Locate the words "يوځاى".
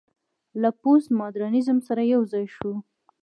2.13-2.45